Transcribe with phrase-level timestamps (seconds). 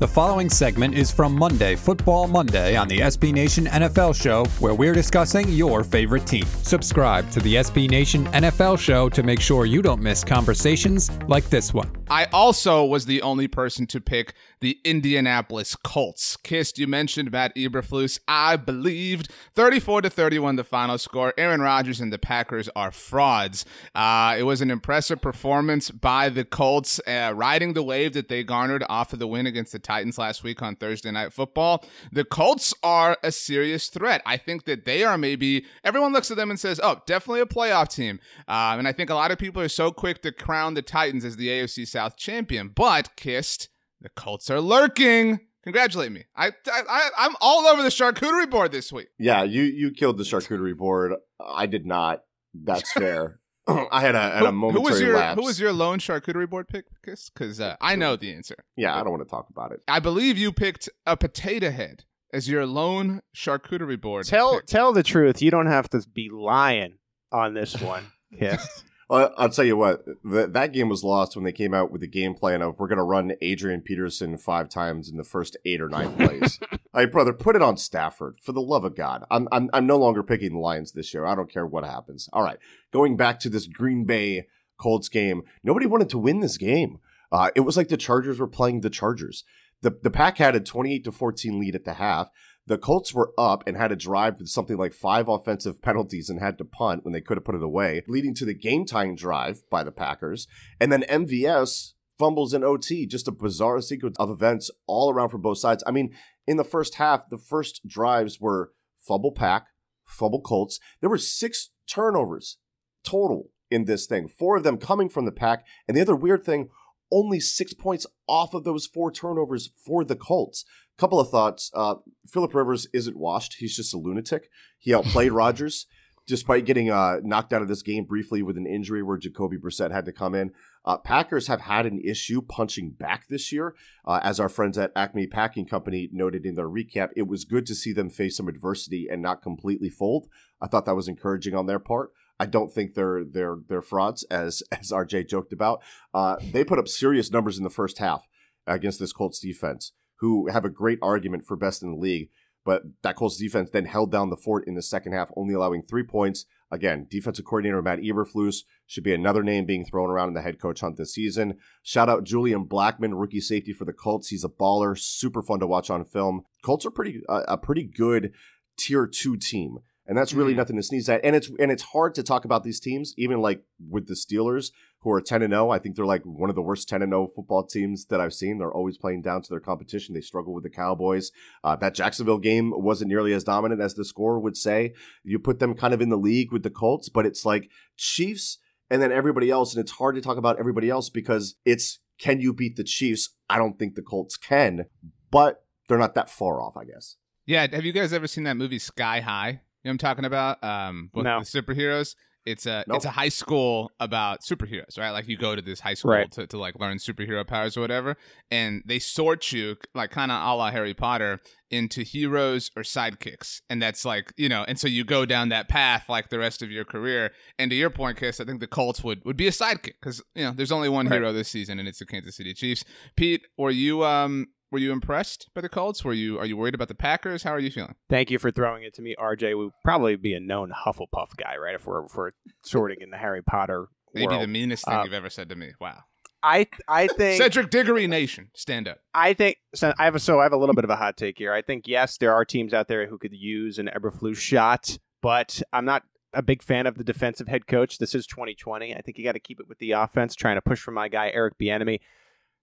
[0.00, 4.74] The following segment is from Monday, Football Monday, on the SB Nation NFL Show, where
[4.74, 6.44] we're discussing your favorite team.
[6.64, 11.48] Subscribe to the SB Nation NFL Show to make sure you don't miss conversations like
[11.48, 11.92] this one.
[12.10, 16.36] I also was the only person to pick the Indianapolis Colts.
[16.36, 18.18] Kist, you mentioned Matt Eberflus.
[18.28, 21.32] I believed 34 to 31 the final score.
[21.38, 23.64] Aaron Rodgers and the Packers are frauds.
[23.94, 28.42] Uh, it was an impressive performance by the Colts, uh, riding the wave that they
[28.42, 31.84] garnered off of the win against the Titans last week on Thursday Night Football.
[32.10, 34.22] The Colts are a serious threat.
[34.26, 37.46] I think that they are maybe, everyone looks at them and says, oh, definitely a
[37.46, 38.18] playoff team.
[38.48, 41.24] Um, and I think a lot of people are so quick to crown the Titans
[41.24, 42.72] as the AFC South champion.
[42.74, 43.68] But, Kist,
[44.00, 45.40] the Colts are lurking.
[45.64, 46.24] Congratulate me.
[46.36, 49.08] I, I, I'm all over the charcuterie board this week.
[49.18, 51.14] Yeah, you you killed the charcuterie board.
[51.40, 52.20] I did not.
[52.52, 53.40] That's fair.
[53.90, 55.40] I had a, had a momentary who was your lapse.
[55.40, 57.32] Who was your lone charcuterie board pick, Kist?
[57.34, 58.56] Because uh, I know the answer.
[58.76, 59.80] Yeah, I don't want to talk about it.
[59.88, 64.26] I believe you picked a potato head as your lone charcuterie board.
[64.26, 64.66] Tell pick.
[64.66, 65.40] tell the truth.
[65.40, 66.98] You don't have to be lying
[67.32, 68.04] on this one,
[68.38, 68.84] Kist.
[69.08, 72.00] Well, I'll tell you what, th- that game was lost when they came out with
[72.00, 75.56] the game plan of we're going to run Adrian Peterson five times in the first
[75.64, 76.58] eight or nine plays.
[76.94, 79.24] hey, brother, put it on Stafford for the love of God.
[79.30, 81.26] I'm, I'm I'm no longer picking the Lions this year.
[81.26, 82.28] I don't care what happens.
[82.32, 82.58] All right,
[82.92, 84.46] going back to this Green Bay
[84.78, 86.98] Colts game, nobody wanted to win this game.
[87.30, 89.44] Uh, it was like the Chargers were playing the Chargers.
[89.82, 92.30] The the Pack had a 28 to 14 lead at the half.
[92.66, 96.40] The Colts were up and had a drive with something like five offensive penalties and
[96.40, 99.14] had to punt when they could have put it away, leading to the game time
[99.14, 100.46] drive by the Packers.
[100.80, 105.42] And then MVS fumbles in OT, just a bizarre sequence of events all around from
[105.42, 105.84] both sides.
[105.86, 106.14] I mean,
[106.46, 109.66] in the first half, the first drives were fumble Pack,
[110.06, 110.80] fumble Colts.
[111.00, 112.58] There were six turnovers
[113.04, 115.66] total in this thing, four of them coming from the Pack.
[115.86, 116.68] And the other weird thing,
[117.12, 120.64] only six points off of those four turnovers for the Colts.
[120.96, 121.70] Couple of thoughts.
[121.74, 121.96] Uh,
[122.28, 123.56] Philip Rivers isn't washed.
[123.58, 124.48] He's just a lunatic.
[124.78, 125.86] He outplayed Rodgers
[126.26, 129.92] despite getting uh, knocked out of this game briefly with an injury where Jacoby Brissett
[129.92, 130.52] had to come in.
[130.84, 133.74] Uh, Packers have had an issue punching back this year.
[134.06, 137.66] Uh, as our friends at Acme Packing Company noted in their recap, it was good
[137.66, 140.26] to see them face some adversity and not completely fold.
[140.60, 142.10] I thought that was encouraging on their part.
[142.40, 145.82] I don't think they're they're they're frauds, as as RJ joked about.
[146.12, 148.26] Uh, they put up serious numbers in the first half
[148.66, 152.30] against this Colts defense, who have a great argument for best in the league.
[152.64, 155.82] But that Colts defense then held down the fort in the second half, only allowing
[155.82, 156.46] three points.
[156.70, 160.58] Again, defensive coordinator Matt Eberflus should be another name being thrown around in the head
[160.58, 161.58] coach hunt this season.
[161.82, 164.28] Shout out Julian Blackmon, rookie safety for the Colts.
[164.28, 166.46] He's a baller, super fun to watch on film.
[166.62, 168.32] Colts are pretty uh, a pretty good
[168.78, 170.56] tier two team and that's really mm.
[170.56, 171.24] nothing to sneeze at.
[171.24, 174.70] And it's and it's hard to talk about these teams, even like with the Steelers,
[175.04, 175.70] who are ten and zero.
[175.70, 178.32] I think they're like one of the worst ten and zero football teams that I've
[178.32, 178.58] seen.
[178.58, 180.14] They're always playing down to their competition.
[180.14, 181.30] They struggle with the Cowboys.
[181.62, 184.94] Uh, that Jacksonville game wasn't nearly as dominant as the score would say.
[185.22, 188.58] You put them kind of in the league with the Colts, but it's like Chiefs
[188.90, 192.40] and then everybody else, and it's hard to talk about everybody else because it's can
[192.40, 193.30] you beat the Chiefs?
[193.50, 194.86] I don't think the Colts can,
[195.30, 197.16] but they're not that far off, I guess.
[197.46, 199.60] Yeah, have you guys ever seen that movie Sky High?
[199.82, 200.64] You know I'm talking about?
[200.64, 201.40] Um, with no.
[201.40, 202.14] the superheroes.
[202.46, 202.96] It's a nope.
[202.96, 205.10] it's a high school about superheroes, right?
[205.10, 206.30] Like you go to this high school right.
[206.32, 208.16] to, to like learn superhero powers or whatever,
[208.50, 213.62] and they sort you like kind of a la Harry Potter into heroes or sidekicks,
[213.70, 216.62] and that's like you know, and so you go down that path like the rest
[216.62, 217.30] of your career.
[217.58, 220.22] And to your point, Kist, I think the Colts would would be a sidekick because
[220.34, 221.16] you know there's only one right.
[221.16, 222.84] hero this season, and it's the Kansas City Chiefs.
[223.16, 226.04] Pete, were you um were you impressed by the Colts?
[226.04, 227.44] Were you are you worried about the Packers?
[227.44, 227.94] How are you feeling?
[228.10, 229.56] Thank you for throwing it to me, RJ.
[229.56, 231.76] We'd probably be a known Hufflepuff guy, right?
[231.76, 232.32] If we're if we're
[232.64, 233.86] sorting in the Harry Potter.
[234.12, 234.42] Maybe world.
[234.42, 235.74] the meanest thing um, you've ever said to me.
[235.80, 236.00] Wow.
[236.42, 238.98] I I think Cedric Diggory Nation, stand up.
[239.14, 239.94] I think so.
[239.96, 241.52] I have a so I have a little bit of a hot take here.
[241.52, 245.62] I think yes, there are teams out there who could use an Eberflus shot, but
[245.72, 247.98] I'm not a big fan of the defensive head coach.
[247.98, 248.92] This is 2020.
[248.92, 251.06] I think you got to keep it with the offense, trying to push for my
[251.06, 252.00] guy Eric Bieniemy.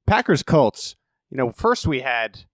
[0.05, 0.97] Packers Colts.
[1.31, 2.45] You know, first we had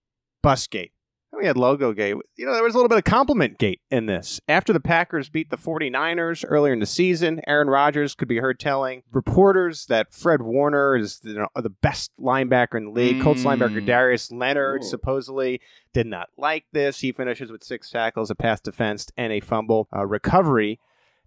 [0.44, 0.92] Busgate.
[1.30, 2.14] Then we had logo gate.
[2.36, 4.40] You know, there was a little bit of compliment gate in this.
[4.48, 8.58] After the Packers beat the 49ers earlier in the season, Aaron Rodgers could be heard
[8.58, 13.20] telling reporters that Fred Warner is you know, the best linebacker in the league.
[13.20, 13.86] Colts linebacker Mm.
[13.86, 14.86] Darius Leonard Ooh.
[14.86, 15.60] supposedly
[15.92, 17.00] did not like this.
[17.00, 20.80] He finishes with six tackles, a pass defense, and a fumble uh, recovery.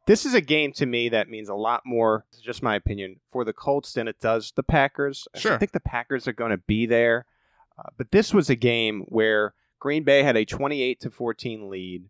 [0.07, 3.45] This is a game to me that means a lot more, just my opinion, for
[3.45, 5.27] the Colts than it does the Packers.
[5.35, 5.53] Sure.
[5.53, 7.25] I think the Packers are going to be there.
[7.83, 12.05] Uh, but this was a game where Green Bay had a 28 to 14 lead.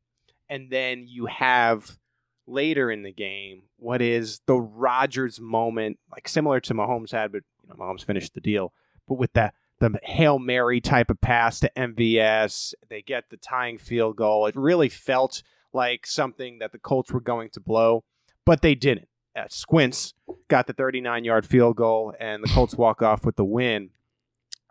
[0.49, 1.97] And then you have
[2.45, 7.43] later in the game what is the Rodgers moment, like similar to Mahomes had, but
[7.63, 8.73] you know, Mahomes finished the deal.
[9.07, 13.79] But with the the Hail Mary type of pass to MVS, they get the tying
[13.79, 14.45] field goal.
[14.45, 15.41] It really felt
[15.73, 18.03] like something that the Colts were going to blow,
[18.45, 19.07] but they didn't.
[19.35, 20.13] Uh, Squints
[20.49, 23.89] got the 39 yard field goal, and the Colts walk off with the win.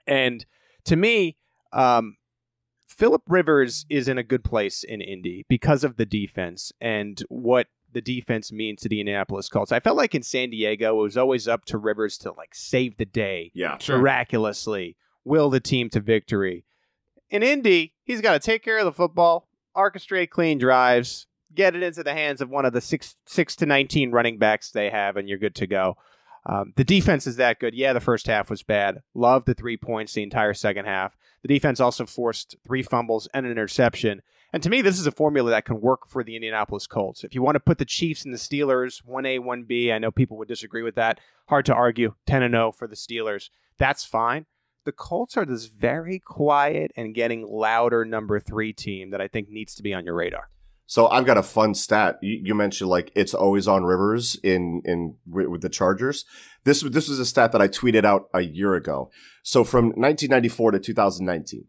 [0.06, 0.47] And
[0.84, 1.36] to me,
[1.72, 2.16] um,
[2.88, 7.68] Philip Rivers is in a good place in Indy because of the defense and what
[7.92, 9.72] the defense means to the Indianapolis Colts.
[9.72, 12.96] I felt like in San Diego, it was always up to Rivers to like save
[12.98, 13.78] the day Yeah.
[13.78, 13.98] Sure.
[13.98, 16.64] miraculously, will the team to victory.
[17.30, 21.82] In Indy, he's got to take care of the football, orchestrate clean drives, get it
[21.82, 25.16] into the hands of one of the six six to nineteen running backs they have,
[25.16, 25.96] and you're good to go.
[26.50, 27.75] Um, the defense is that good.
[27.75, 29.02] Yeah, the first half was bad.
[29.14, 31.17] Love the three points the entire second half.
[31.43, 34.20] The defense also forced three fumbles and an interception.
[34.52, 37.23] And to me, this is a formula that can work for the Indianapolis Colts.
[37.23, 40.37] If you want to put the Chiefs and the Steelers 1A, 1B, I know people
[40.38, 41.20] would disagree with that.
[41.49, 42.14] Hard to argue.
[42.26, 43.50] 10 and 0 for the Steelers.
[43.79, 44.47] That's fine.
[44.85, 49.49] The Colts are this very quiet and getting louder number three team that I think
[49.49, 50.49] needs to be on your radar.
[50.90, 52.19] So I've got a fun stat.
[52.20, 56.25] You, you mentioned like it's always on Rivers in in with the Chargers.
[56.64, 59.08] This this was a stat that I tweeted out a year ago.
[59.44, 61.66] So from 1994 to 2019,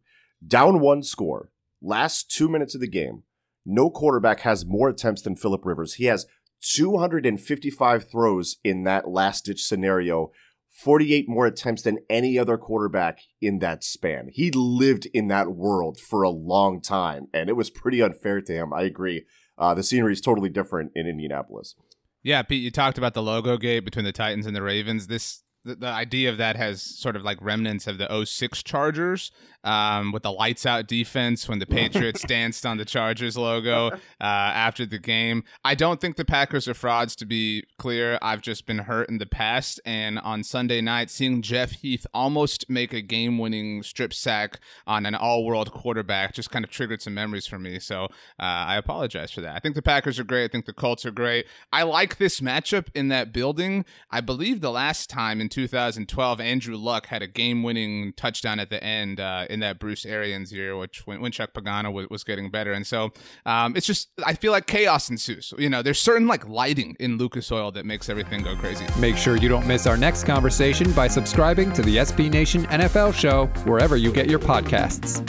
[0.48, 1.52] down one score,
[1.84, 3.22] last two minutes of the game,
[3.64, 5.94] no quarterback has more attempts than Philip Rivers.
[5.94, 6.26] He has
[6.64, 10.32] 255 throws in that last ditch scenario.
[10.72, 14.30] 48 more attempts than any other quarterback in that span.
[14.32, 18.54] He lived in that world for a long time, and it was pretty unfair to
[18.54, 18.74] him.
[18.74, 19.26] I agree.
[19.58, 21.76] Uh, the scenery is totally different in Indianapolis.
[22.24, 25.08] Yeah, Pete, you talked about the logo gate between the Titans and the Ravens.
[25.08, 29.32] This the, the idea of that has sort of like remnants of the 06 Chargers
[29.64, 33.98] um, with the lights out defense when the Patriots danced on the Chargers logo uh,
[34.20, 35.44] after the game.
[35.64, 38.18] I don't think the Packers are frauds, to be clear.
[38.22, 39.80] I've just been hurt in the past.
[39.86, 45.06] And on Sunday night, seeing Jeff Heath almost make a game winning strip sack on
[45.06, 47.80] an all world quarterback just kind of triggered some memories for me.
[47.80, 48.10] So uh,
[48.40, 49.56] I apologize for that.
[49.56, 50.46] I think the Packers are great.
[50.46, 51.46] I think the Colts are great.
[51.72, 53.86] I like this matchup in that building.
[54.10, 58.70] I believe the last time in 2012, Andrew Luck had a game winning touchdown at
[58.70, 62.24] the end uh, in that Bruce Arians year, which when, when Chuck Pagano was, was
[62.24, 62.72] getting better.
[62.72, 63.12] And so
[63.46, 65.54] um, it's just, I feel like chaos ensues.
[65.58, 68.86] You know, there's certain like lighting in Lucas Oil that makes everything go crazy.
[69.00, 73.14] Make sure you don't miss our next conversation by subscribing to the SB Nation NFL
[73.14, 75.28] show wherever you get your podcasts.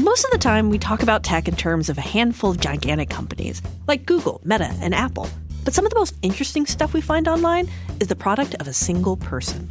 [0.00, 3.08] Most of the time, we talk about tech in terms of a handful of gigantic
[3.08, 5.28] companies, like Google, Meta, and Apple.
[5.64, 7.68] But some of the most interesting stuff we find online
[8.00, 9.70] is the product of a single person.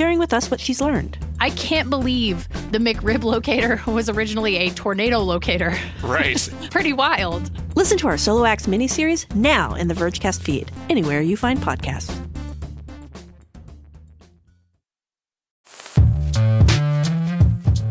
[0.01, 1.15] sharing with us what she's learned.
[1.39, 5.77] I can't believe the McRib locator was originally a tornado locator.
[6.01, 6.49] Right.
[6.71, 7.51] Pretty wild.
[7.75, 12.09] Listen to our Solo Acts miniseries now in the Vergecast feed, anywhere you find podcasts.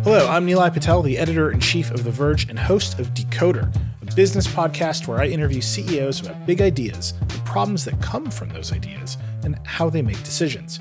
[0.03, 3.73] Hello, I'm Nilay Patel, the editor in chief of The Verge and host of Decoder,
[4.03, 8.49] a business podcast where I interview CEOs about big ideas, the problems that come from
[8.49, 10.81] those ideas, and how they make decisions.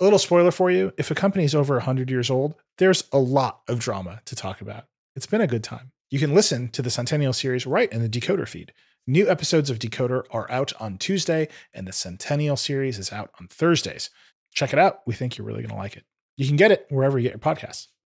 [0.00, 3.18] A little spoiler for you if a company is over 100 years old, there's a
[3.18, 4.84] lot of drama to talk about.
[5.16, 5.90] It's been a good time.
[6.08, 8.72] You can listen to the Centennial series right in the Decoder feed.
[9.08, 13.48] New episodes of Decoder are out on Tuesday, and the Centennial series is out on
[13.48, 14.10] Thursdays.
[14.54, 15.00] Check it out.
[15.04, 16.04] We think you're really going to like it.
[16.36, 17.88] You can get it wherever you get your podcasts.